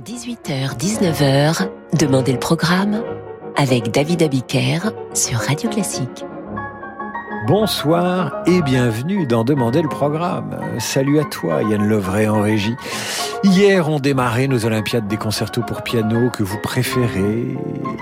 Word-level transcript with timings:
18h-19h, 0.00 1.68
Demandez 1.98 2.32
le 2.32 2.38
programme 2.38 3.02
avec 3.56 3.90
David 3.90 4.22
Abiker 4.22 4.90
sur 5.12 5.38
Radio 5.38 5.68
Classique. 5.68 6.24
Bonsoir 7.46 8.42
et 8.46 8.62
bienvenue 8.62 9.26
dans 9.26 9.44
Demander 9.44 9.82
le 9.82 9.90
programme. 9.90 10.58
Salut 10.78 11.20
à 11.20 11.24
toi 11.24 11.62
Yann 11.62 11.86
Lovray 11.86 12.26
en 12.26 12.40
régie. 12.40 12.74
Hier 13.44 13.88
ont 13.88 13.98
démarré 13.98 14.46
nos 14.46 14.64
Olympiades 14.66 15.08
des 15.08 15.16
concertos 15.16 15.62
pour 15.62 15.82
piano 15.82 16.30
que 16.30 16.44
vous 16.44 16.58
préférez. 16.62 17.56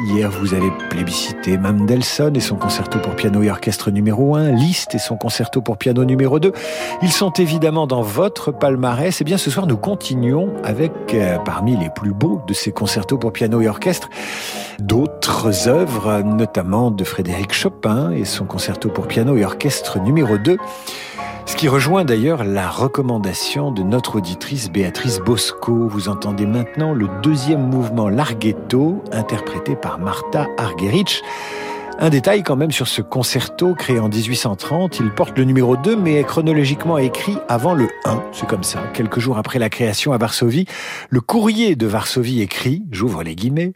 Hier 0.09 0.31
vous 0.31 0.53
avez 0.53 0.71
plébiscité 0.91 1.57
Mendelssohn 1.57 2.37
et 2.37 2.41
son 2.41 2.57
concerto 2.57 2.99
pour 2.99 3.17
piano 3.17 3.43
et 3.43 3.51
orchestre 3.51 3.91
numéro 3.91 4.37
1, 4.37 4.51
Liszt 4.51 4.95
et 4.95 4.99
son 4.99 5.17
concerto 5.17 5.63
pour 5.63 5.79
piano 5.79 6.05
numéro 6.05 6.41
2. 6.41 6.53
Ils 7.01 7.13
sont 7.13 7.33
évidemment 7.33 7.87
dans 7.87 8.03
votre 8.03 8.53
palmarès. 8.53 9.19
Et 9.19 9.25
bien 9.25 9.39
ce 9.39 9.51
soir 9.51 9.67
nous 9.67 9.79
continuons 9.79 10.53
avec 10.63 10.93
euh, 11.15 11.39
parmi 11.39 11.75
les 11.75 11.89
plus 11.89 12.13
beaux 12.13 12.43
de 12.47 12.53
ces 12.53 12.71
concertos 12.71 13.17
pour 13.17 13.33
piano 13.33 13.63
et 13.63 13.69
orchestre 13.69 14.11
d'autres 14.79 15.69
œuvres, 15.69 16.21
notamment 16.23 16.91
de 16.91 17.03
Frédéric 17.03 17.55
Chopin 17.55 18.11
et 18.11 18.27
son 18.27 18.45
concerto 18.45 18.91
pour 18.91 19.07
piano 19.07 19.37
et 19.39 19.45
orchestre 19.47 20.01
numéro 20.01 20.37
2. 20.37 20.59
Ce 21.51 21.57
qui 21.57 21.67
rejoint 21.67 22.05
d'ailleurs 22.05 22.45
la 22.45 22.71
recommandation 22.71 23.73
de 23.73 23.83
notre 23.83 24.19
auditrice 24.19 24.71
Béatrice 24.71 25.19
Bosco. 25.19 25.89
Vous 25.89 26.09
entendez 26.09 26.47
maintenant 26.47 26.95
le 26.95 27.09
deuxième 27.25 27.69
mouvement 27.69 28.09
Larghetto, 28.09 29.03
interprété 29.11 29.75
par 29.75 29.99
Martha 29.99 30.47
Argerich. 30.59 31.25
Un 32.03 32.09
détail 32.09 32.43
quand 32.43 32.57
même 32.57 32.71
sur 32.71 32.89
ce 32.89 33.03
concerto 33.03 33.75
créé 33.75 33.99
en 33.99 34.09
1830, 34.09 35.01
il 35.01 35.11
porte 35.11 35.37
le 35.37 35.45
numéro 35.45 35.77
2 35.77 35.97
mais 35.97 36.15
est 36.15 36.25
chronologiquement 36.25 36.97
écrit 36.97 37.37
avant 37.47 37.75
le 37.75 37.91
1, 38.07 38.23
c'est 38.33 38.47
comme 38.47 38.63
ça. 38.63 38.83
Quelques 38.95 39.19
jours 39.19 39.37
après 39.37 39.59
la 39.59 39.69
création 39.69 40.15
à 40.15 40.17
Varsovie, 40.17 40.65
le 41.11 41.21
courrier 41.21 41.77
de 41.77 41.87
Varsovie 41.87 42.41
écrit, 42.41 42.85
j'ouvre 42.91 43.23
les 43.23 43.35
guillemets, 43.35 43.75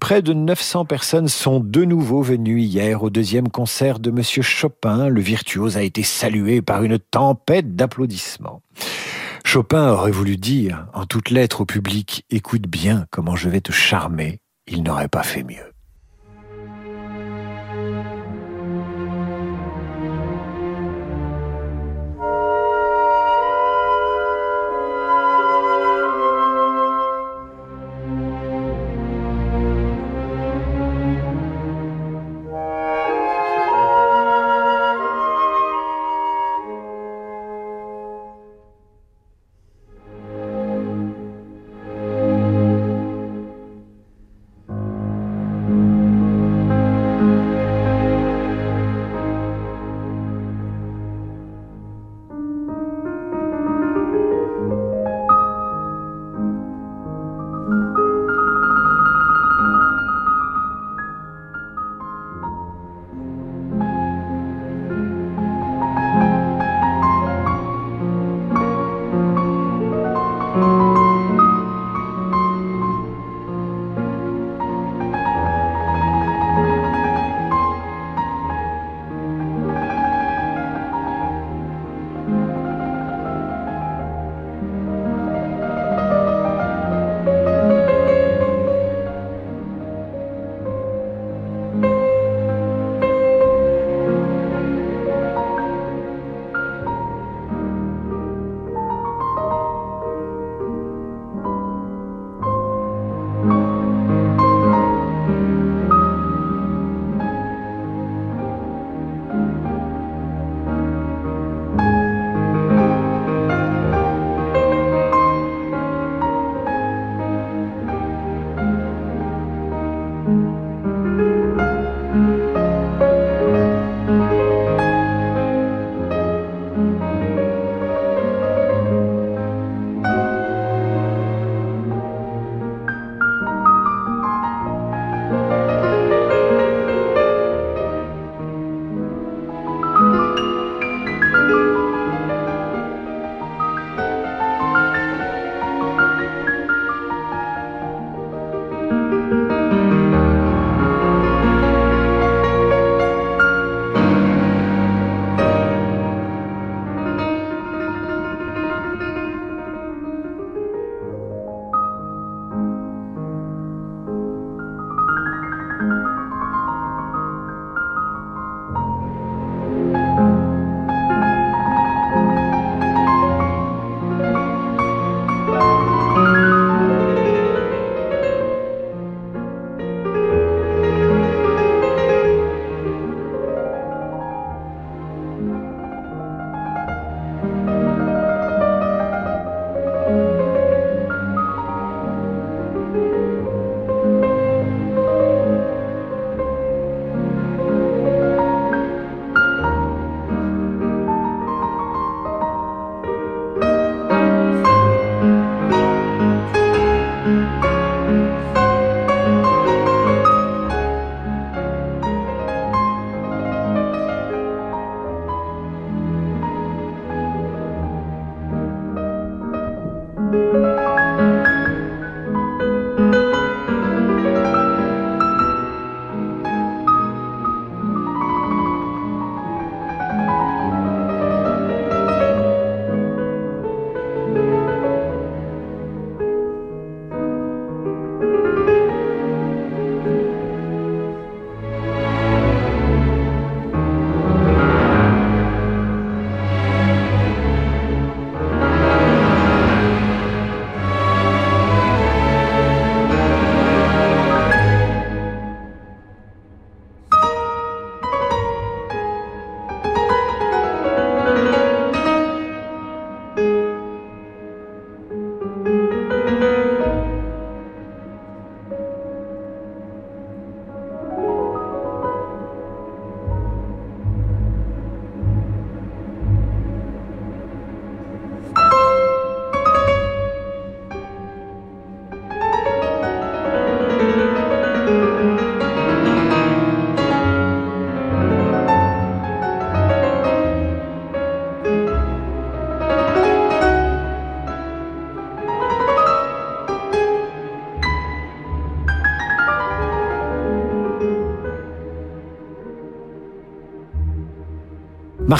près 0.00 0.20
de 0.20 0.34
900 0.34 0.84
personnes 0.84 1.28
sont 1.28 1.60
de 1.60 1.86
nouveau 1.86 2.20
venues 2.20 2.60
hier 2.60 3.02
au 3.02 3.08
deuxième 3.08 3.48
concert 3.48 4.00
de 4.00 4.10
monsieur 4.10 4.42
Chopin. 4.42 5.08
Le 5.08 5.22
virtuose 5.22 5.78
a 5.78 5.82
été 5.82 6.02
salué 6.02 6.60
par 6.60 6.82
une 6.82 6.98
tempête 6.98 7.74
d'applaudissements. 7.74 8.60
Chopin 9.46 9.92
aurait 9.92 10.10
voulu 10.10 10.36
dire 10.36 10.88
en 10.92 11.06
toutes 11.06 11.30
lettres 11.30 11.62
au 11.62 11.64
public, 11.64 12.26
écoute 12.28 12.66
bien 12.68 13.06
comment 13.10 13.34
je 13.34 13.48
vais 13.48 13.62
te 13.62 13.72
charmer. 13.72 14.40
Il 14.66 14.82
n'aurait 14.82 15.08
pas 15.08 15.22
fait 15.22 15.42
mieux. 15.42 15.71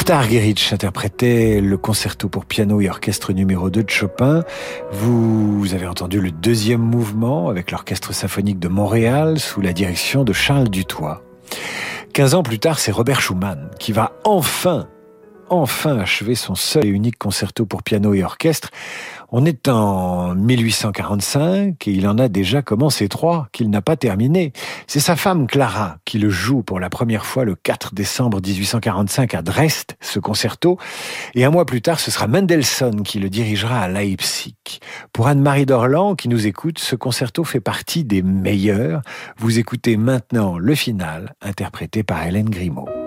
Martha 0.02 0.18
Argerich 0.18 0.72
interprétait 0.72 1.60
le 1.60 1.78
concerto 1.78 2.28
pour 2.28 2.44
piano 2.44 2.80
et 2.80 2.90
orchestre 2.90 3.32
numéro 3.32 3.70
2 3.70 3.84
de 3.84 3.88
Chopin. 3.88 4.42
Vous 4.90 5.74
avez 5.74 5.86
entendu 5.86 6.20
le 6.20 6.32
deuxième 6.32 6.80
mouvement 6.80 7.48
avec 7.48 7.70
l'Orchestre 7.70 8.12
symphonique 8.12 8.58
de 8.58 8.66
Montréal 8.66 9.38
sous 9.38 9.60
la 9.60 9.72
direction 9.72 10.24
de 10.24 10.32
Charles 10.32 10.70
Dutoit. 10.70 11.22
Quinze 12.12 12.34
ans 12.34 12.42
plus 12.42 12.58
tard, 12.58 12.80
c'est 12.80 12.90
Robert 12.90 13.20
Schumann 13.20 13.70
qui 13.78 13.92
va 13.92 14.14
enfin 14.24 14.88
enfin 15.50 15.98
achever 15.98 16.34
son 16.34 16.54
seul 16.54 16.86
et 16.86 16.88
unique 16.88 17.18
concerto 17.18 17.66
pour 17.66 17.84
piano 17.84 18.14
et 18.14 18.24
orchestre. 18.24 18.70
On 19.34 19.46
est 19.46 19.66
en 19.68 20.34
1845 20.34 21.88
et 21.88 21.90
il 21.90 22.06
en 22.06 22.18
a 22.18 22.28
déjà 22.28 22.60
commencé 22.60 23.08
trois 23.08 23.48
qu'il 23.50 23.70
n'a 23.70 23.80
pas 23.80 23.96
terminé. 23.96 24.52
C'est 24.86 25.00
sa 25.00 25.16
femme 25.16 25.46
Clara 25.46 25.96
qui 26.04 26.18
le 26.18 26.28
joue 26.28 26.62
pour 26.62 26.78
la 26.78 26.90
première 26.90 27.24
fois 27.24 27.46
le 27.46 27.54
4 27.54 27.94
décembre 27.94 28.42
1845 28.44 29.32
à 29.32 29.40
Dresde, 29.40 29.92
ce 30.02 30.18
concerto. 30.18 30.76
Et 31.34 31.46
un 31.46 31.50
mois 31.50 31.64
plus 31.64 31.80
tard, 31.80 31.98
ce 31.98 32.10
sera 32.10 32.26
Mendelssohn 32.26 33.02
qui 33.02 33.20
le 33.20 33.30
dirigera 33.30 33.80
à 33.80 33.88
Leipzig. 33.88 34.54
Pour 35.14 35.28
Anne-Marie 35.28 35.64
Dorland 35.64 36.14
qui 36.14 36.28
nous 36.28 36.46
écoute, 36.46 36.78
ce 36.78 36.94
concerto 36.94 37.42
fait 37.42 37.60
partie 37.60 38.04
des 38.04 38.20
meilleurs. 38.20 39.00
Vous 39.38 39.58
écoutez 39.58 39.96
maintenant 39.96 40.58
le 40.58 40.74
final 40.74 41.34
interprété 41.40 42.02
par 42.02 42.22
Hélène 42.26 42.50
Grimaud. 42.50 43.01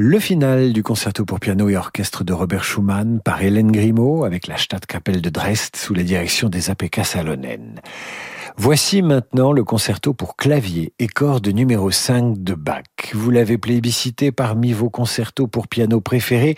Le 0.00 0.20
final 0.20 0.72
du 0.72 0.84
concerto 0.84 1.24
pour 1.24 1.40
piano 1.40 1.68
et 1.68 1.76
orchestre 1.76 2.22
de 2.22 2.32
Robert 2.32 2.62
Schumann 2.62 3.18
par 3.18 3.42
Hélène 3.42 3.72
Grimaud 3.72 4.22
avec 4.22 4.46
la 4.46 4.56
Stadtkapelle 4.56 5.20
de 5.20 5.28
Dresde 5.28 5.74
sous 5.74 5.92
la 5.92 6.04
direction 6.04 6.48
des 6.48 6.70
APK 6.70 7.04
Salonen. 7.04 7.80
Voici 8.60 9.02
maintenant 9.02 9.52
le 9.52 9.62
concerto 9.62 10.14
pour 10.14 10.34
clavier 10.34 10.92
et 10.98 11.06
cordes 11.06 11.46
numéro 11.46 11.92
5 11.92 12.42
de 12.42 12.54
Bach. 12.54 12.82
Vous 13.12 13.30
l'avez 13.30 13.56
plébiscité 13.56 14.32
parmi 14.32 14.72
vos 14.72 14.90
concertos 14.90 15.46
pour 15.46 15.68
piano 15.68 16.00
préférés 16.00 16.56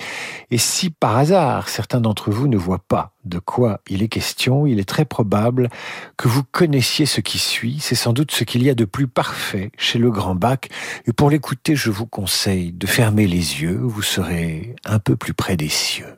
et 0.50 0.56
si 0.56 0.88
par 0.88 1.18
hasard 1.18 1.68
certains 1.68 2.00
d'entre 2.00 2.30
vous 2.30 2.48
ne 2.48 2.56
voient 2.56 2.82
pas 2.88 3.12
de 3.26 3.38
quoi 3.38 3.82
il 3.86 4.02
est 4.02 4.08
question, 4.08 4.66
il 4.66 4.80
est 4.80 4.88
très 4.88 5.04
probable 5.04 5.68
que 6.16 6.26
vous 6.26 6.42
connaissiez 6.42 7.04
ce 7.04 7.20
qui 7.20 7.38
suit. 7.38 7.76
C'est 7.80 7.94
sans 7.94 8.14
doute 8.14 8.30
ce 8.30 8.44
qu'il 8.44 8.62
y 8.62 8.70
a 8.70 8.74
de 8.74 8.86
plus 8.86 9.06
parfait 9.06 9.70
chez 9.76 9.98
le 9.98 10.10
grand 10.10 10.34
Bach 10.34 10.60
et 11.06 11.12
pour 11.12 11.28
l'écouter, 11.28 11.76
je 11.76 11.90
vous 11.90 12.06
conseille 12.06 12.72
de 12.72 12.86
fermer 12.86 13.26
les 13.26 13.60
yeux, 13.60 13.78
vous 13.78 14.02
serez 14.02 14.74
un 14.86 15.00
peu 15.00 15.16
plus 15.16 15.34
près 15.34 15.58
des 15.58 15.68
cieux. 15.68 16.16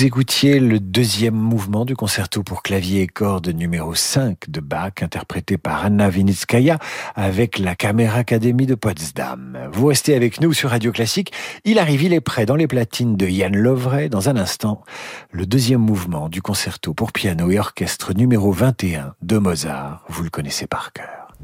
Vous 0.00 0.06
écoutiez 0.06 0.60
le 0.60 0.80
deuxième 0.80 1.34
mouvement 1.34 1.84
du 1.84 1.94
concerto 1.94 2.42
pour 2.42 2.62
clavier 2.62 3.02
et 3.02 3.06
cordes 3.06 3.48
numéro 3.48 3.94
5 3.94 4.48
de 4.48 4.60
Bach, 4.60 4.94
interprété 5.02 5.58
par 5.58 5.84
Anna 5.84 6.08
Vinitskaya 6.08 6.78
avec 7.14 7.58
la 7.58 7.74
Caméra 7.74 8.20
Academy 8.20 8.64
de 8.64 8.74
Potsdam. 8.74 9.58
Vous 9.74 9.84
restez 9.88 10.14
avec 10.14 10.40
nous 10.40 10.54
sur 10.54 10.70
Radio 10.70 10.90
Classique. 10.90 11.34
Il 11.66 11.78
arrive, 11.78 12.02
il 12.04 12.14
est 12.14 12.22
prêt 12.22 12.46
dans 12.46 12.56
les 12.56 12.66
platines 12.66 13.18
de 13.18 13.26
Yann 13.26 13.54
Lovray. 13.54 14.08
Dans 14.08 14.30
un 14.30 14.38
instant, 14.38 14.84
le 15.32 15.44
deuxième 15.44 15.82
mouvement 15.82 16.30
du 16.30 16.40
concerto 16.40 16.94
pour 16.94 17.12
piano 17.12 17.50
et 17.50 17.58
orchestre 17.58 18.14
numéro 18.14 18.52
21 18.52 19.12
de 19.20 19.36
Mozart. 19.36 20.02
Vous 20.08 20.22
le 20.22 20.30
connaissez 20.30 20.66
par 20.66 20.94
cœur. 20.94 21.36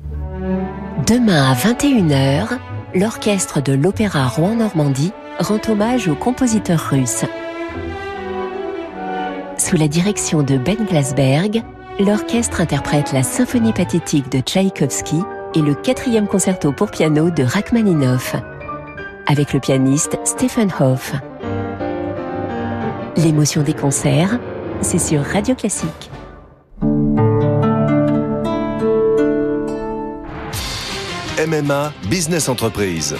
Demain 1.06 1.50
à 1.50 1.54
21h, 1.54 2.58
l'orchestre 2.94 3.62
de 3.62 3.74
l'Opéra 3.74 4.26
Rouen-Normandie 4.28 5.12
rend 5.40 5.60
hommage 5.68 6.08
au 6.08 6.14
compositeur 6.14 6.80
russe. 6.88 7.26
Sous 9.68 9.76
la 9.76 9.88
direction 9.88 10.44
de 10.44 10.58
Ben 10.58 10.76
Glasberg, 10.88 11.60
l'orchestre 11.98 12.60
interprète 12.60 13.12
la 13.12 13.24
symphonie 13.24 13.72
pathétique 13.72 14.30
de 14.30 14.38
Tchaïkovski 14.38 15.16
et 15.56 15.60
le 15.60 15.74
quatrième 15.74 16.28
concerto 16.28 16.70
pour 16.70 16.88
piano 16.88 17.30
de 17.30 17.42
Rachmaninoff, 17.42 18.36
avec 19.26 19.52
le 19.52 19.58
pianiste 19.58 20.20
Stephen 20.24 20.70
Hoff. 20.78 21.14
L'émotion 23.16 23.62
des 23.62 23.74
concerts, 23.74 24.38
c'est 24.82 25.00
sur 25.00 25.24
Radio 25.24 25.56
Classique. 25.56 26.10
MMA 31.44 31.92
Business 32.08 32.48
Entreprise. 32.48 33.16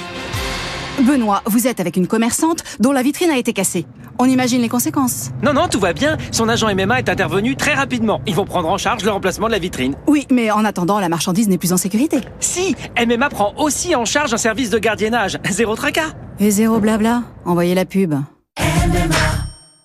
Benoît, 1.01 1.43
vous 1.47 1.67
êtes 1.67 1.81
avec 1.81 1.97
une 1.97 2.07
commerçante 2.07 2.63
dont 2.79 2.93
la 2.93 3.03
vitrine 3.03 3.31
a 3.31 3.37
été 3.37 3.53
cassée. 3.53 3.85
On 4.19 4.27
imagine 4.27 4.63
les 4.63 4.69
conséquences. 4.69 5.31
Non, 5.43 5.53
non, 5.53 5.69
tout 5.69 5.81
va 5.81 5.93
bien. 5.93 6.17
Son 6.33 6.49
agent 6.49 6.75
MMA 6.75 7.01
est 7.01 7.09
intervenu 7.09 7.57
très 7.57 7.75
rapidement. 7.75 8.21
Ils 8.27 8.35
vont 8.35 8.45
prendre 8.45 8.69
en 8.69 8.79
charge 8.79 9.05
le 9.05 9.11
remplacement 9.11 9.47
de 9.47 9.53
la 9.53 9.59
vitrine. 9.59 9.95
Oui, 10.07 10.27
mais 10.31 10.51
en 10.51 10.65
attendant, 10.65 10.99
la 11.01 11.09
marchandise 11.09 11.49
n'est 11.49 11.59
plus 11.59 11.73
en 11.73 11.77
sécurité. 11.77 12.21
Si, 12.41 12.75
MMA 12.99 13.29
prend 13.29 13.55
aussi 13.59 13.95
en 13.95 14.05
charge 14.05 14.33
un 14.33 14.39
service 14.39 14.71
de 14.71 14.79
gardiennage. 14.79 15.39
Zéro 15.51 15.75
tracas. 15.75 16.13
Et 16.39 16.51
zéro 16.51 16.79
blabla. 16.79 17.23
Envoyez 17.45 17.75
la 17.75 17.85
pub. 17.85 18.15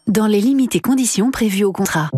Dans 0.07 0.27
les 0.27 0.41
limites 0.41 0.75
et 0.75 0.81
conditions 0.81 1.31
prévues 1.31 1.63
au 1.63 1.71
contrat. 1.71 2.09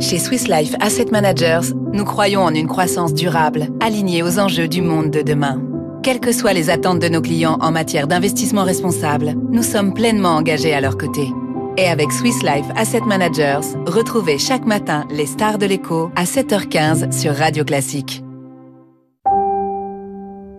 Chez 0.00 0.18
Swiss 0.18 0.46
Life 0.46 0.74
Asset 0.80 1.06
Managers, 1.10 1.72
nous 1.92 2.04
croyons 2.04 2.42
en 2.42 2.54
une 2.54 2.68
croissance 2.68 3.14
durable, 3.14 3.66
alignée 3.80 4.22
aux 4.22 4.38
enjeux 4.38 4.68
du 4.68 4.80
monde 4.80 5.10
de 5.10 5.22
demain. 5.22 5.60
Quelles 6.02 6.20
que 6.20 6.32
soient 6.32 6.52
les 6.52 6.70
attentes 6.70 7.00
de 7.00 7.08
nos 7.08 7.20
clients 7.20 7.58
en 7.60 7.72
matière 7.72 8.06
d'investissement 8.06 8.62
responsable, 8.62 9.34
nous 9.50 9.64
sommes 9.64 9.94
pleinement 9.94 10.36
engagés 10.36 10.72
à 10.72 10.80
leur 10.80 10.96
côté. 10.96 11.32
Et 11.76 11.86
avec 11.86 12.12
Swiss 12.12 12.42
Life 12.42 12.66
Asset 12.76 13.00
Managers, 13.00 13.76
retrouvez 13.86 14.38
chaque 14.38 14.64
matin 14.64 15.06
les 15.10 15.26
stars 15.26 15.58
de 15.58 15.66
l'écho 15.66 16.10
à 16.14 16.24
7h15 16.24 17.12
sur 17.12 17.34
Radio 17.34 17.64
Classique. 17.64 18.22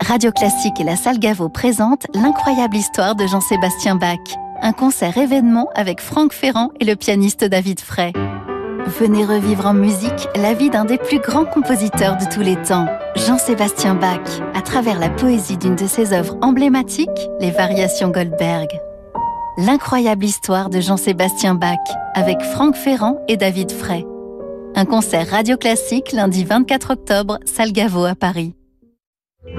Radio 0.02 0.32
Classique 0.32 0.80
et 0.80 0.84
la 0.84 0.95
Salle 0.95 1.19
Gaveau 1.19 1.49
présentent 1.49 2.08
l'incroyable 2.13 2.75
histoire 2.75 3.15
de 3.15 3.25
Jean-Sébastien 3.25 3.95
Bach, 3.95 4.17
un 4.62 4.73
concert 4.73 5.17
événement 5.17 5.69
avec 5.73 6.02
Franck 6.02 6.34
Ferrand 6.34 6.71
et 6.80 6.86
le 6.86 6.95
pianiste 6.95 7.45
David 7.45 7.80
Frey. 7.80 8.12
Venez 8.88 9.26
revivre 9.26 9.65
en 9.65 9.74
musique 9.74 10.28
la 10.36 10.54
vie 10.54 10.70
d'un 10.70 10.86
des 10.86 10.98
plus 10.98 11.20
grands 11.20 11.46
compositeurs 11.46 12.15
de 12.18 12.34
tous 12.34 12.39
les 12.39 12.56
temps, 12.56 12.88
Jean-Sébastien 13.15 13.94
Bach, 13.94 14.42
à 14.54 14.62
travers 14.62 15.00
la 15.00 15.10
poésie 15.10 15.58
d'une 15.58 15.76
de 15.76 15.86
ses 15.86 16.13
œuvres 16.13 16.38
emblématiques, 16.42 17.30
les 17.39 17.52
Variations 17.52 18.10
Goldberg. 18.10 18.70
L'incroyable 19.58 20.24
histoire 20.24 20.70
de 20.70 20.80
Jean-Sébastien 20.80 21.56
Bach 21.56 21.78
avec 22.13 22.42
Franck 22.42 22.76
Ferrand 22.76 23.20
et 23.28 23.36
David 23.36 23.72
Frey. 23.72 24.06
Un 24.76 24.86
concert 24.86 25.28
radio 25.28 25.58
classique 25.58 26.13
lundi 26.13 26.46
24 26.46 26.92
octobre, 26.92 27.38
Salle 27.46 27.74
Gaveau 27.74 28.06
à 28.06 28.15
Paris. 28.15 28.56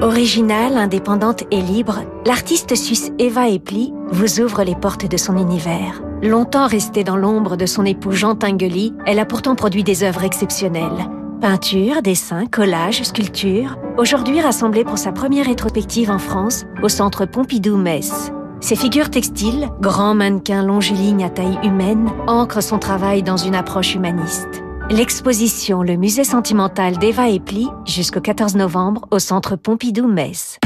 Originale, 0.01 0.79
indépendante 0.79 1.45
et 1.51 1.61
libre, 1.61 2.01
l'artiste 2.25 2.75
suisse 2.75 3.13
Eva 3.19 3.49
Epli 3.49 3.93
vous 4.11 4.41
ouvre 4.41 4.63
les 4.63 4.77
portes 4.77 5.07
de 5.07 5.17
son 5.17 5.37
univers. 5.37 6.01
Longtemps 6.23 6.67
restée 6.67 7.03
dans 7.03 7.17
l'ombre 7.17 7.57
de 7.57 7.65
son 7.65 7.87
époux 7.87 8.13
Jean 8.13 8.35
Tinguely, 8.35 8.93
elle 9.07 9.19
a 9.19 9.25
pourtant 9.25 9.55
produit 9.55 9.85
des 9.85 10.03
œuvres 10.03 10.23
exceptionnelles. 10.23 11.09
Peinture, 11.41 12.03
dessin, 12.03 12.45
collage, 12.45 13.03
sculpture, 13.05 13.79
aujourd'hui 13.97 14.43
rassemblées 14.43 14.85
pour 14.85 14.99
sa 14.99 15.13
première 15.13 15.47
rétrospective 15.47 16.11
en 16.11 16.19
France 16.19 16.67
au 16.83 16.91
centre 16.91 17.25
Pompidou-Metz. 17.25 18.33
Ses 18.61 18.77
figures 18.77 19.09
textiles, 19.09 19.71
grands 19.81 20.15
mannequins 20.15 20.63
longilignes 20.63 21.25
à 21.25 21.31
taille 21.31 21.59
humaine, 21.63 22.11
ancrent 22.27 22.63
son 22.63 22.79
travail 22.79 23.23
dans 23.23 23.39
une 23.39 23.55
approche 23.55 23.95
humaniste. 23.95 24.63
L'exposition 24.91 25.83
Le 25.83 25.97
musée 25.97 26.25
sentimental 26.25 26.99
d'Eva 26.99 27.31
Epli 27.31 27.67
jusqu'au 27.87 28.21
14 28.21 28.57
novembre 28.57 29.07
au 29.11 29.21
centre 29.21 29.57
Pompidou-Metz. 29.57 30.59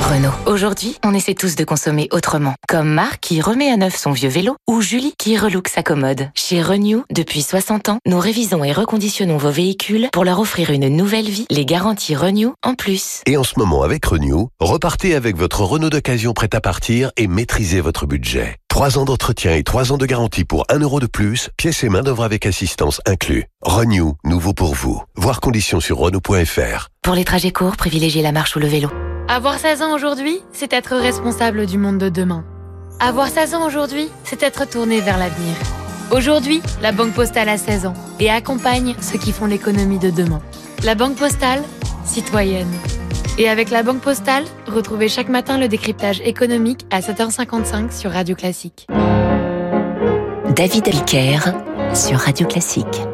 Renault. 0.00 0.32
Aujourd'hui, 0.46 0.96
on 1.04 1.12
essaie 1.12 1.34
tous 1.34 1.56
de 1.56 1.64
consommer 1.64 2.08
autrement. 2.12 2.54
Comme 2.68 2.88
Marc 2.88 3.20
qui 3.20 3.40
remet 3.40 3.70
à 3.70 3.76
neuf 3.76 3.96
son 3.96 4.12
vieux 4.12 4.28
vélo 4.28 4.56
ou 4.68 4.80
Julie 4.80 5.12
qui 5.18 5.36
relook 5.36 5.68
sa 5.68 5.82
commode. 5.82 6.30
Chez 6.34 6.62
Renew, 6.62 7.04
depuis 7.10 7.42
60 7.42 7.88
ans, 7.88 7.98
nous 8.06 8.18
révisons 8.18 8.64
et 8.64 8.72
reconditionnons 8.72 9.36
vos 9.36 9.50
véhicules 9.50 10.08
pour 10.12 10.24
leur 10.24 10.40
offrir 10.40 10.70
une 10.70 10.88
nouvelle 10.88 11.28
vie, 11.28 11.46
les 11.50 11.66
garanties 11.66 12.16
Renew 12.16 12.54
en 12.62 12.74
plus. 12.74 13.22
Et 13.26 13.36
en 13.36 13.44
ce 13.44 13.58
moment 13.58 13.82
avec 13.82 14.04
Renew, 14.06 14.48
repartez 14.60 15.14
avec 15.14 15.36
votre 15.36 15.62
Renault 15.62 15.90
d'occasion 15.90 16.32
prêt 16.32 16.54
à 16.54 16.60
partir 16.60 17.10
et 17.16 17.26
maîtrisez 17.26 17.80
votre 17.80 18.06
budget. 18.06 18.56
3 18.68 18.98
ans 18.98 19.04
d'entretien 19.04 19.54
et 19.54 19.64
3 19.64 19.92
ans 19.92 19.98
de 19.98 20.06
garantie 20.06 20.44
pour 20.44 20.64
1 20.68 20.78
euro 20.78 21.00
de 21.00 21.06
plus, 21.06 21.50
pièces 21.56 21.82
et 21.82 21.88
main 21.88 22.02
d'œuvre 22.02 22.22
avec 22.22 22.46
assistance 22.46 23.00
inclus. 23.06 23.46
Renew, 23.62 24.12
nouveau 24.24 24.52
pour 24.52 24.74
vous. 24.74 25.02
Voir 25.16 25.40
conditions 25.40 25.80
sur 25.80 25.98
Renault.fr. 25.98 26.88
Pour 27.02 27.14
les 27.14 27.24
trajets 27.24 27.50
courts, 27.50 27.76
privilégiez 27.76 28.22
la 28.22 28.30
marche 28.30 28.54
ou 28.54 28.60
le 28.60 28.68
vélo. 28.68 28.88
Avoir 29.26 29.58
16 29.58 29.82
ans 29.82 29.94
aujourd'hui, 29.94 30.38
c'est 30.52 30.72
être 30.72 30.94
responsable 30.96 31.66
du 31.66 31.76
monde 31.76 31.98
de 31.98 32.08
demain. 32.08 32.44
Avoir 33.00 33.28
16 33.28 33.54
ans 33.54 33.66
aujourd'hui, 33.66 34.08
c'est 34.22 34.42
être 34.44 34.68
tourné 34.68 35.00
vers 35.00 35.18
l'avenir. 35.18 35.54
Aujourd'hui, 36.12 36.62
la 36.80 36.92
Banque 36.92 37.14
Postale 37.14 37.48
a 37.48 37.58
16 37.58 37.86
ans 37.86 37.94
et 38.20 38.30
accompagne 38.30 38.94
ceux 39.00 39.18
qui 39.18 39.32
font 39.32 39.46
l'économie 39.46 39.98
de 39.98 40.10
demain. 40.10 40.40
La 40.84 40.94
Banque 40.94 41.16
Postale, 41.16 41.62
citoyenne. 42.04 42.72
Et 43.38 43.48
avec 43.48 43.70
la 43.70 43.84
Banque 43.84 44.00
Postale, 44.00 44.42
retrouvez 44.66 45.08
chaque 45.08 45.28
matin 45.28 45.58
le 45.58 45.68
décryptage 45.68 46.20
économique 46.22 46.84
à 46.90 46.98
7h55 46.98 47.96
sur 47.96 48.10
Radio 48.10 48.34
Classique. 48.34 48.88
David 50.56 50.88
Abiker 50.88 51.38
sur 51.94 52.18
Radio 52.18 52.48
Classique. 52.48 53.06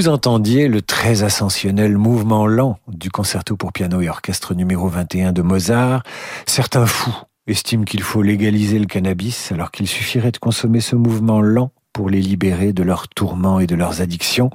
Vous 0.00 0.08
entendiez 0.08 0.66
le 0.68 0.80
très 0.80 1.24
ascensionnel 1.24 1.98
mouvement 1.98 2.46
lent 2.46 2.78
du 2.88 3.10
concerto 3.10 3.58
pour 3.58 3.70
piano 3.70 4.00
et 4.00 4.08
orchestre 4.08 4.54
numéro 4.54 4.88
21 4.88 5.32
de 5.32 5.42
Mozart. 5.42 6.04
Certains 6.46 6.86
fous 6.86 7.14
estiment 7.46 7.84
qu'il 7.84 8.02
faut 8.02 8.22
légaliser 8.22 8.78
le 8.78 8.86
cannabis 8.86 9.52
alors 9.52 9.70
qu'il 9.70 9.86
suffirait 9.86 10.32
de 10.32 10.38
consommer 10.38 10.80
ce 10.80 10.96
mouvement 10.96 11.42
lent 11.42 11.70
pour 11.92 12.08
les 12.08 12.22
libérer 12.22 12.72
de 12.72 12.82
leurs 12.82 13.08
tourments 13.08 13.60
et 13.60 13.66
de 13.66 13.74
leurs 13.74 14.00
addictions. 14.00 14.48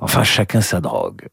Enfin, 0.00 0.24
chacun 0.24 0.60
sa 0.60 0.80
drogue. 0.80 1.28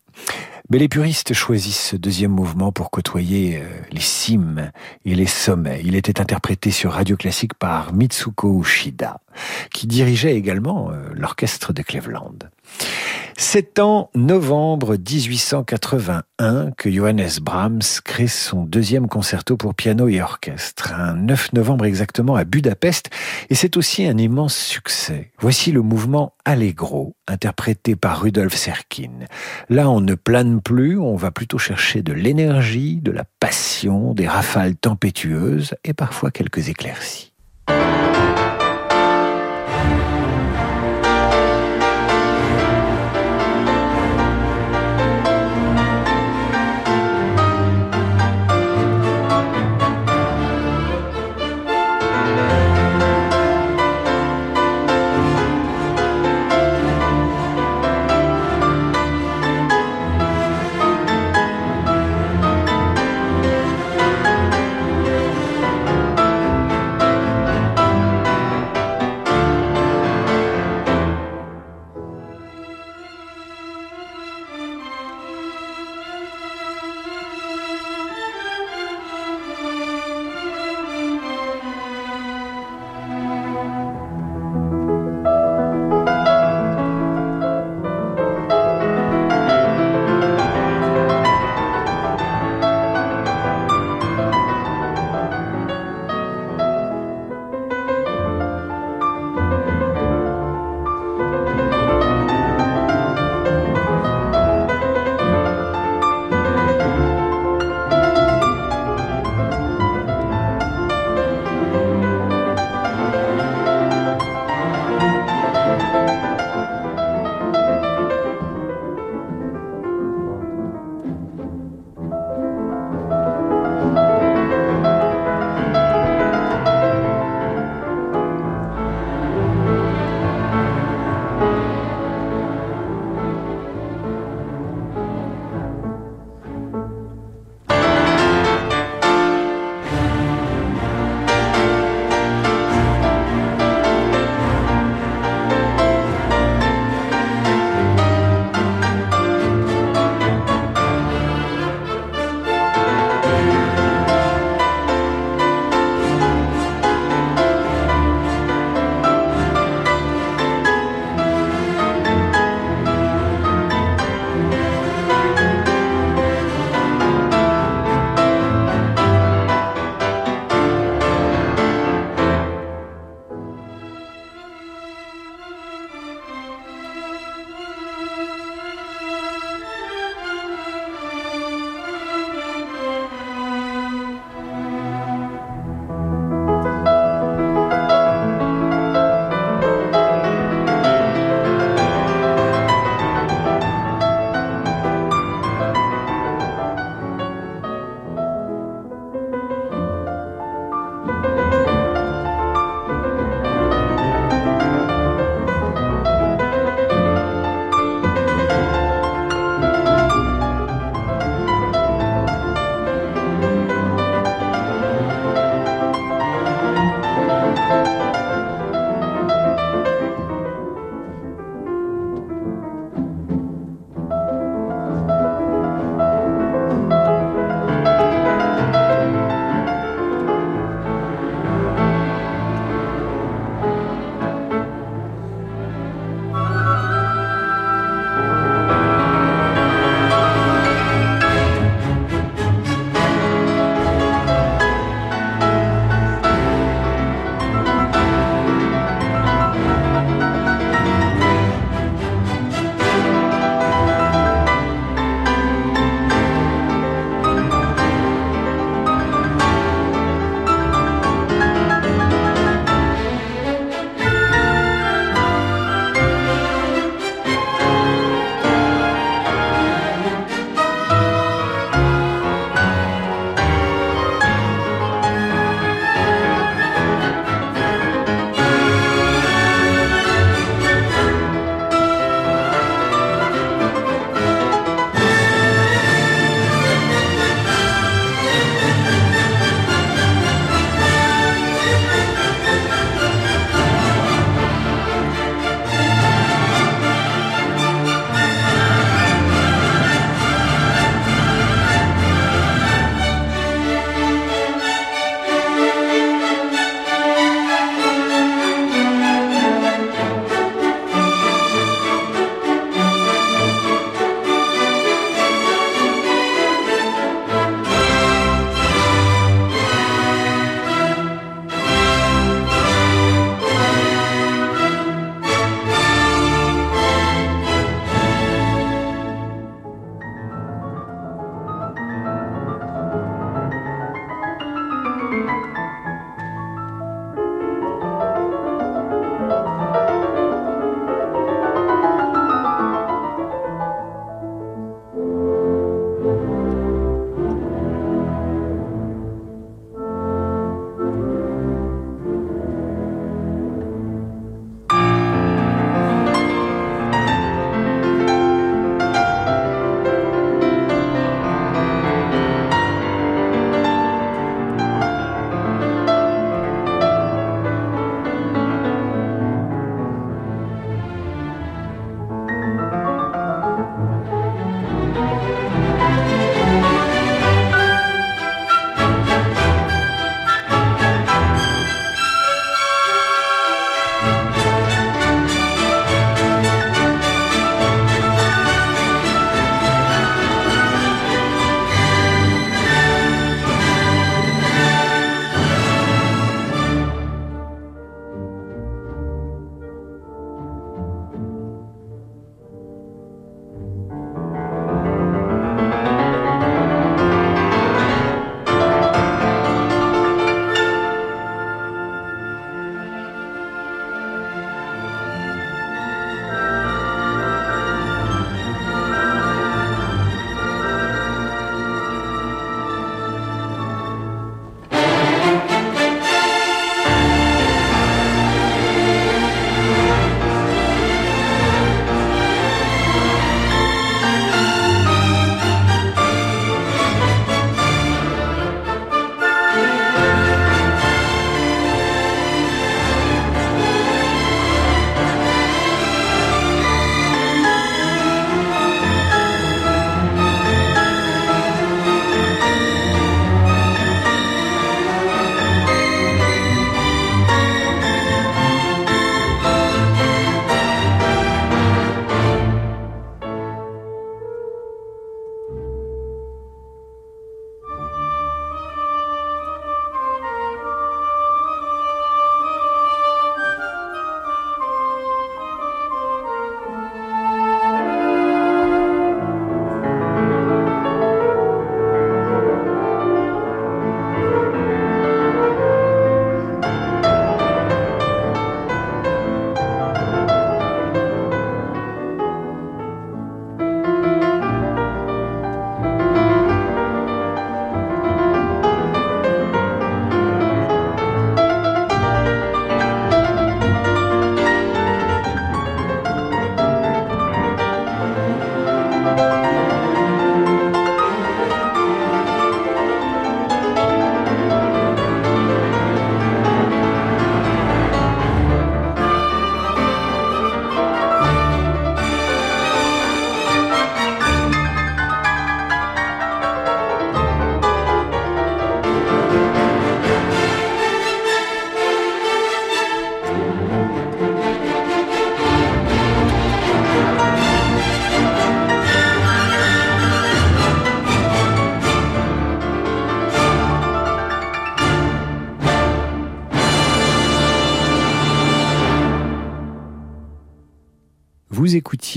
Mais 0.70 0.78
les 0.78 0.88
puristes 0.88 1.34
choisissent 1.34 1.90
ce 1.90 1.96
deuxième 1.96 2.32
mouvement 2.32 2.72
pour 2.72 2.92
côtoyer 2.92 3.58
euh, 3.58 3.66
les 3.92 4.02
cimes 4.02 4.72
et 5.06 5.16
les 5.16 5.26
sommets. 5.26 5.82
Il 5.84 5.96
était 5.96 6.22
interprété 6.22 6.70
sur 6.70 6.92
Radio 6.92 7.18
Classique 7.18 7.54
par 7.56 7.94
Mitsuko 7.94 8.60
Ushida, 8.60 9.22
qui 9.74 9.88
dirigeait 9.88 10.36
également 10.36 10.92
euh, 10.92 11.10
l'orchestre 11.16 11.74
de 11.74 11.82
Cleveland. 11.82 12.38
C'est 13.40 13.78
en 13.78 14.10
novembre 14.16 14.98
1881 14.98 16.72
que 16.72 16.92
Johannes 16.92 17.30
Brahms 17.40 18.02
crée 18.04 18.28
son 18.28 18.64
deuxième 18.64 19.08
concerto 19.08 19.58
pour 19.58 19.76
piano 19.76 20.08
et 20.08 20.22
orchestre, 20.22 20.92
un 20.94 21.14
9 21.14 21.54
novembre 21.54 21.86
exactement 21.86 22.36
à 22.36 22.46
Budapest, 22.46 23.12
et 23.52 23.56
c'est 23.56 23.78
aussi 23.78 24.08
un 24.08 24.18
immense 24.18 24.56
succès. 24.58 25.32
Voici 25.38 25.72
le 25.72 25.84
mouvement 25.84 26.34
Allegro, 26.46 27.16
interprété 27.28 27.96
par 27.96 28.22
Rudolf 28.22 28.56
Serkin. 28.56 29.28
Là, 29.70 29.88
on 29.88 30.02
ne 30.02 30.16
plane 30.16 30.60
plus, 30.60 30.98
on 30.98 31.16
va 31.16 31.30
plutôt 31.30 31.60
chercher 31.60 32.02
de 32.02 32.14
l'énergie, 32.14 32.96
de 33.04 33.12
la 33.12 33.24
passion, 33.40 34.16
des 34.16 34.28
rafales 34.28 34.76
tempétueuses 34.76 35.76
et 35.86 35.94
parfois 35.94 36.32
quelques 36.32 36.70
éclaircies. 36.70 37.34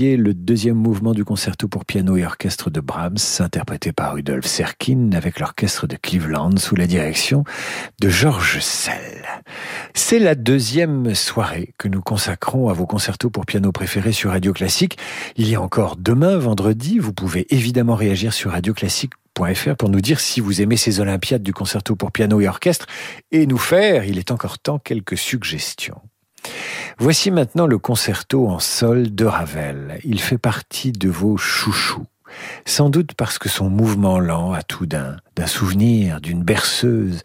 Le 0.01 0.33
deuxième 0.33 0.77
mouvement 0.77 1.13
du 1.13 1.23
concerto 1.23 1.67
pour 1.67 1.85
piano 1.85 2.17
et 2.17 2.25
orchestre 2.25 2.71
de 2.71 2.79
Brahms, 2.79 3.19
interprété 3.37 3.91
par 3.91 4.15
Rudolf 4.15 4.47
Serkin 4.47 5.11
avec 5.13 5.39
l'orchestre 5.39 5.85
de 5.85 5.95
Cleveland 5.95 6.57
sous 6.57 6.75
la 6.75 6.87
direction 6.87 7.43
de 8.01 8.09
Georges 8.09 8.61
Sell. 8.61 9.23
C'est 9.93 10.17
la 10.17 10.33
deuxième 10.33 11.13
soirée 11.13 11.75
que 11.77 11.87
nous 11.87 12.01
consacrons 12.01 12.69
à 12.69 12.73
vos 12.73 12.87
concertos 12.87 13.29
pour 13.29 13.45
piano 13.45 13.71
préférés 13.71 14.11
sur 14.11 14.31
Radio 14.31 14.53
Classique. 14.53 14.97
Il 15.35 15.47
y 15.47 15.53
a 15.53 15.61
encore 15.61 15.97
demain, 15.97 16.35
vendredi, 16.37 16.97
vous 16.97 17.13
pouvez 17.13 17.45
évidemment 17.53 17.93
réagir 17.93 18.33
sur 18.33 18.51
Radio 18.51 18.73
Classique 18.73 19.13
pour 19.77 19.89
nous 19.89 20.01
dire 20.01 20.19
si 20.19 20.39
vous 20.39 20.61
aimez 20.61 20.77
ces 20.77 20.99
Olympiades 20.99 21.43
du 21.43 21.53
concerto 21.53 21.95
pour 21.95 22.11
piano 22.11 22.41
et 22.41 22.47
orchestre 22.47 22.87
et 23.31 23.45
nous 23.45 23.57
faire, 23.57 24.03
il 24.03 24.17
est 24.17 24.31
encore 24.31 24.57
temps, 24.57 24.79
quelques 24.79 25.17
suggestions. 25.17 26.01
Voici 26.97 27.31
maintenant 27.31 27.67
le 27.67 27.77
concerto 27.77 28.47
en 28.47 28.59
sol 28.59 29.13
de 29.13 29.25
Ravel. 29.25 29.99
Il 30.03 30.19
fait 30.19 30.37
partie 30.37 30.91
de 30.91 31.09
vos 31.09 31.37
chouchous. 31.37 32.05
Sans 32.65 32.89
doute 32.89 33.13
parce 33.13 33.37
que 33.37 33.49
son 33.49 33.69
mouvement 33.69 34.19
lent 34.19 34.53
a 34.53 34.63
tout 34.63 34.85
d'un, 34.85 35.17
d'un 35.35 35.47
souvenir, 35.47 36.21
d'une 36.21 36.43
berceuse, 36.43 37.21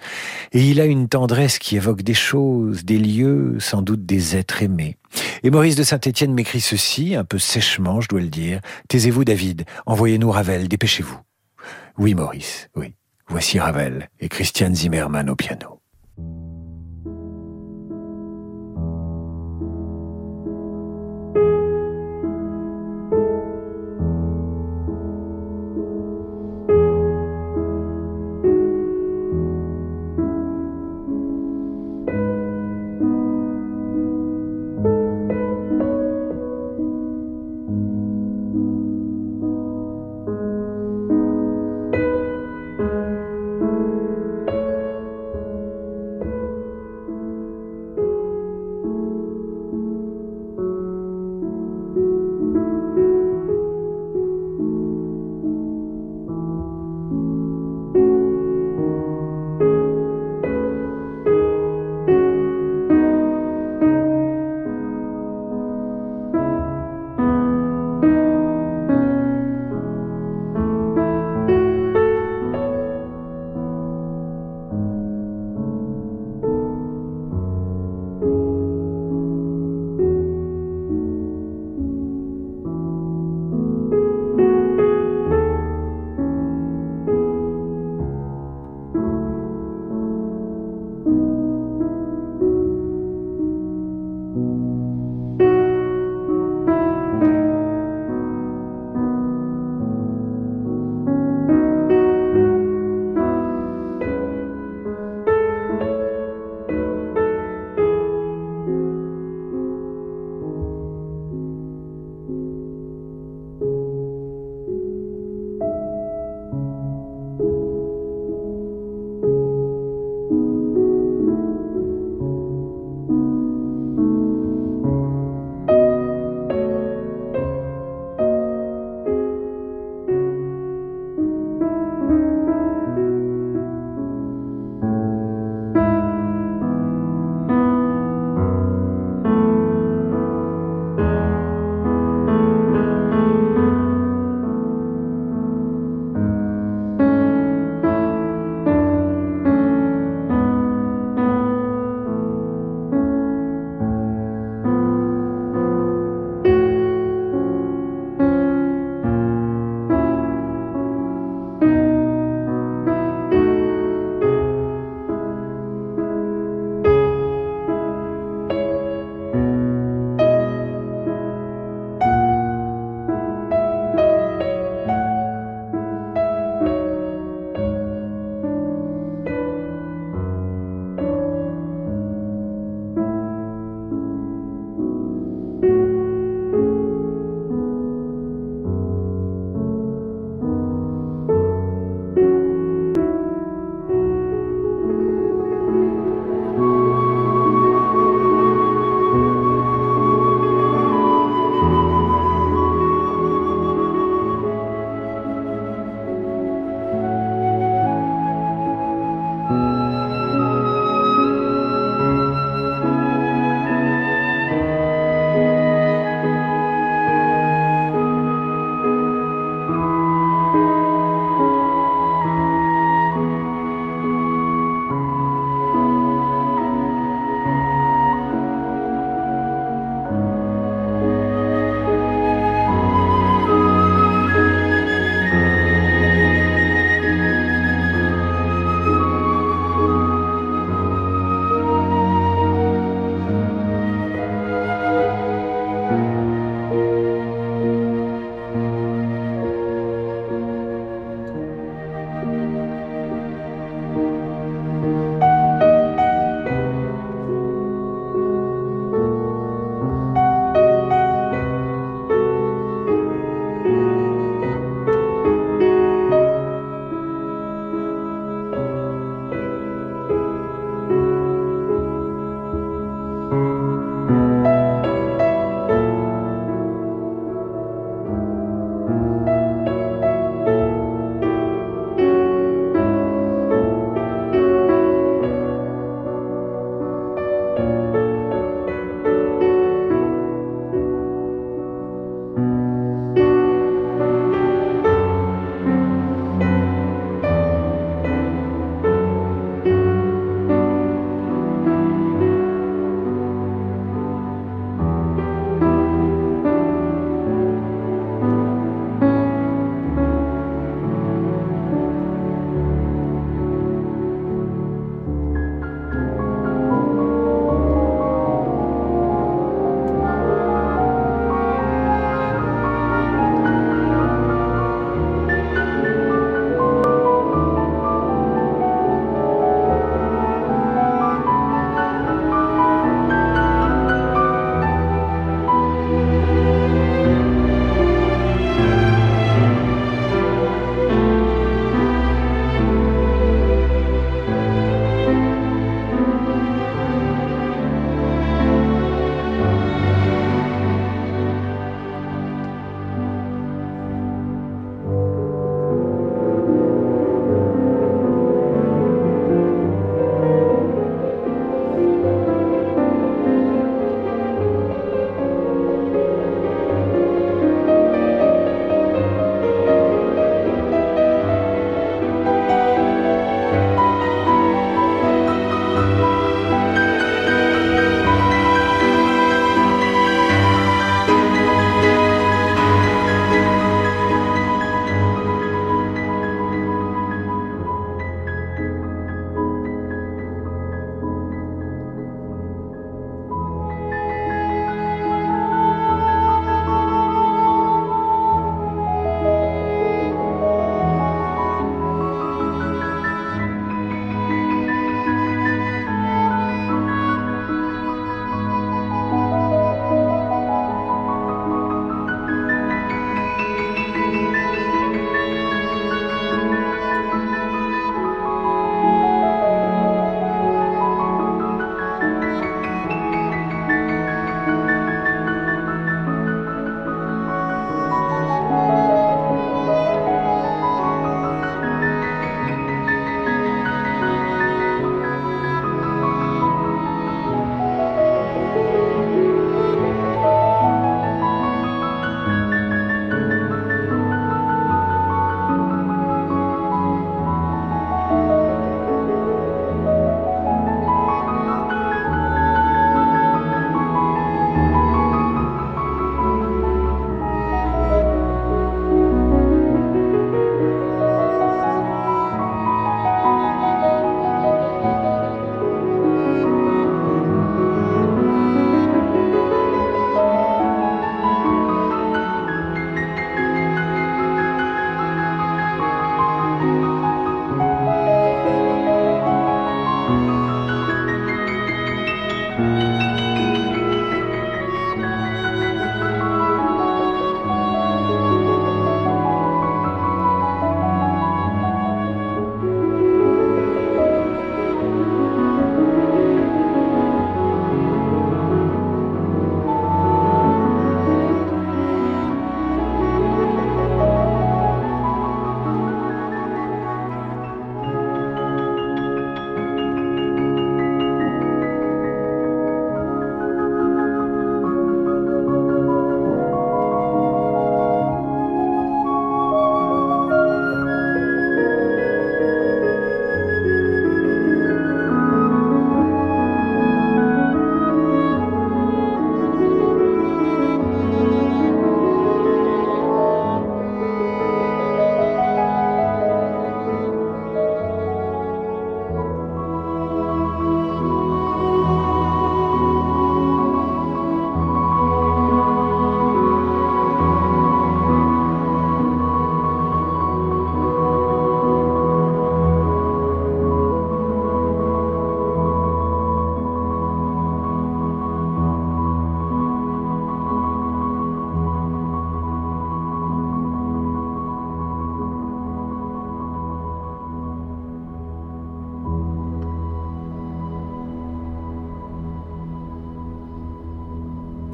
et 0.53 0.69
il 0.69 0.81
a 0.81 0.87
une 0.87 1.09
tendresse 1.09 1.59
qui 1.59 1.77
évoque 1.77 2.03
des 2.03 2.15
choses, 2.15 2.85
des 2.85 2.99
lieux, 2.99 3.57
sans 3.61 3.83
doute 3.83 4.05
des 4.05 4.37
êtres 4.37 4.63
aimés. 4.63 4.97
Et 5.43 5.51
Maurice 5.51 5.77
de 5.77 5.83
Saint-Étienne 5.83 6.35
m'écrit 6.35 6.61
ceci, 6.61 7.15
un 7.15 7.25
peu 7.25 7.39
sèchement, 7.39 8.01
je 8.01 8.09
dois 8.09 8.21
le 8.21 8.29
dire. 8.29 8.61
Taisez-vous, 8.89 9.25
David, 9.25 9.65
envoyez-nous 9.87 10.31
Ravel, 10.31 10.69
dépêchez-vous. 10.69 11.21
Oui, 11.99 12.15
Maurice, 12.15 12.69
oui. 12.75 12.95
Voici 13.29 13.59
Ravel 13.59 14.09
et 14.21 14.29
Christiane 14.29 14.75
Zimmermann 14.75 15.29
au 15.29 15.35
piano. 15.35 15.81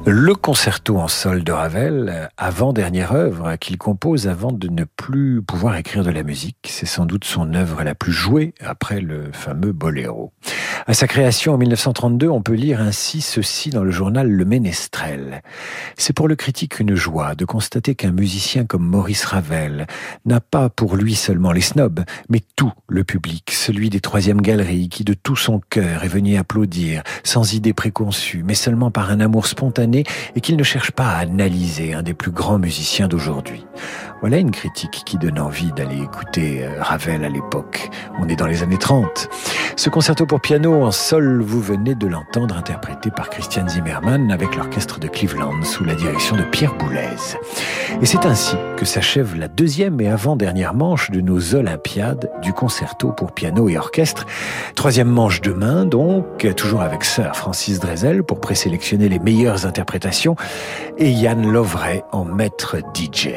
Le 0.05 0.35
concerto 0.35 0.97
en 0.97 1.07
sol 1.07 1.45
de 1.45 1.53
Ravel, 1.53 2.29
avant-dernière 2.35 3.13
œuvre 3.13 3.55
qu'il 3.55 3.77
compose 3.77 4.27
avant 4.27 4.51
de 4.51 4.67
ne 4.67 4.83
plus 4.83 5.41
pouvoir 5.41 5.77
écrire 5.77 6.03
de 6.03 6.11
la 6.11 6.23
musique. 6.23 6.57
C'est 6.65 6.85
sans 6.85 7.05
doute 7.05 7.23
son 7.23 7.53
œuvre 7.53 7.83
la 7.83 7.95
plus 7.95 8.11
jouée 8.11 8.53
après 8.59 8.99
le 8.99 9.31
fameux 9.31 9.71
boléro. 9.71 10.33
À 10.85 10.93
sa 10.93 11.07
création 11.07 11.53
en 11.53 11.57
1932, 11.57 12.27
on 12.27 12.41
peut 12.41 12.55
lire 12.55 12.81
ainsi 12.81 13.21
ceci 13.21 13.69
dans 13.69 13.85
le 13.85 13.91
journal 13.91 14.29
Le 14.29 14.43
Ménestrel. 14.43 15.41
C'est 15.95 16.11
pour 16.11 16.27
le 16.27 16.35
critique 16.35 16.81
une 16.81 16.93
joie 16.93 17.35
de 17.35 17.45
constater 17.45 17.95
qu'un 17.95 18.11
musicien 18.11 18.65
comme 18.65 18.85
Maurice 18.85 19.23
Ravel 19.23 19.87
n'a 20.25 20.41
pas 20.41 20.67
pour 20.67 20.97
lui 20.97 21.15
seulement 21.15 21.53
les 21.53 21.61
snobs, 21.61 22.03
mais 22.27 22.41
tout 22.57 22.73
le 22.89 23.05
public, 23.05 23.51
celui 23.51 23.89
des 23.89 24.01
troisièmes 24.01 24.41
galeries 24.41 24.89
qui 24.89 25.05
de 25.05 25.13
tout 25.13 25.37
son 25.37 25.61
cœur 25.69 26.03
est 26.03 26.09
venu 26.09 26.35
applaudir, 26.35 27.03
sans 27.23 27.53
idée 27.53 27.73
préconçue, 27.73 28.43
mais 28.45 28.53
seulement 28.53 28.91
par 28.91 29.09
un 29.09 29.21
amour 29.21 29.47
spontané 29.47 30.03
et 30.35 30.41
qu'il 30.41 30.57
ne 30.57 30.63
cherche 30.63 30.91
pas 30.91 31.11
à 31.11 31.19
analyser 31.19 31.93
un 31.93 32.03
des 32.03 32.13
plus 32.13 32.31
grands 32.31 32.59
musiciens 32.59 33.07
d'aujourd'hui. 33.07 33.65
Voilà 34.19 34.37
une 34.37 34.51
critique 34.51 35.03
qui 35.05 35.17
donne 35.17 35.37
envie 35.37 35.73
d'aller 35.73 36.01
écouter 36.01 36.63
euh, 36.63 36.81
Ravel 36.81 37.25
à 37.25 37.29
l'époque. 37.29 37.89
On 38.19 38.29
est 38.29 38.37
dans 38.37 38.47
les 38.47 38.63
années 38.63 38.77
30. 38.77 39.27
Ce 39.75 39.89
concerto 39.89 40.25
pour 40.25 40.39
en 40.81 40.91
sol, 40.91 41.41
vous 41.41 41.61
venez 41.61 41.93
de 41.93 42.07
l'entendre 42.07 42.57
interprété 42.57 43.11
par 43.11 43.29
Christian 43.29 43.67
Zimmermann 43.67 44.31
avec 44.31 44.55
l'orchestre 44.55 44.99
de 44.99 45.07
Cleveland 45.07 45.61
sous 45.63 45.83
la 45.83 45.93
direction 45.93 46.35
de 46.35 46.43
Pierre 46.43 46.73
Boulez. 46.75 47.37
Et 48.01 48.05
c'est 48.05 48.25
ainsi 48.25 48.55
que 48.77 48.85
s'achève 48.85 49.35
la 49.35 49.47
deuxième 49.47 50.01
et 50.01 50.07
avant-dernière 50.07 50.73
manche 50.73 51.11
de 51.11 51.21
nos 51.21 51.53
Olympiades 51.55 52.31
du 52.41 52.53
concerto 52.53 53.11
pour 53.11 53.33
piano 53.33 53.69
et 53.69 53.77
orchestre. 53.77 54.25
Troisième 54.75 55.09
manche 55.09 55.41
demain, 55.41 55.85
donc, 55.85 56.47
toujours 56.55 56.81
avec 56.81 57.03
Sir 57.03 57.35
Francis 57.35 57.79
Drezel 57.79 58.23
pour 58.23 58.39
présélectionner 58.39 59.09
les 59.09 59.19
meilleures 59.19 59.65
interprétations 59.65 60.35
et 60.97 61.11
Yann 61.11 61.51
Lovray 61.51 62.03
en 62.11 62.25
maître 62.25 62.77
DJ. 62.95 63.29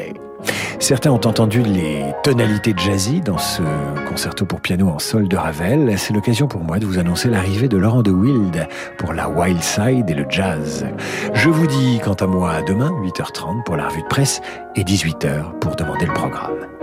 Certains 0.79 1.11
ont 1.11 1.25
entendu 1.25 1.63
les 1.63 2.03
tonalités 2.23 2.73
jazzy 2.77 3.21
dans 3.21 3.37
ce 3.37 3.61
concerto 4.07 4.45
pour 4.45 4.61
piano 4.61 4.89
en 4.89 4.99
sol 4.99 5.27
de 5.27 5.35
Ravel. 5.35 5.93
C'est 5.97 6.13
l'occasion 6.13 6.47
pour 6.47 6.63
moi 6.63 6.79
de 6.79 6.85
vous 6.85 6.99
annoncer 6.99 7.29
l'arrivée 7.29 7.67
de 7.67 7.77
Laurent 7.77 8.03
de 8.03 8.11
Wild 8.11 8.67
pour 8.97 9.13
la 9.13 9.27
Wild 9.29 9.61
Side 9.61 10.09
et 10.09 10.13
le 10.13 10.25
jazz. 10.29 10.85
Je 11.33 11.49
vous 11.49 11.67
dis 11.67 11.99
quant 12.03 12.13
à 12.13 12.27
moi 12.27 12.51
à 12.51 12.61
demain, 12.61 12.91
8h30 13.03 13.63
pour 13.63 13.75
la 13.75 13.87
revue 13.87 14.03
de 14.03 14.07
presse 14.07 14.41
et 14.75 14.83
18h 14.83 15.59
pour 15.59 15.75
demander 15.75 16.05
le 16.05 16.13
programme. 16.13 16.76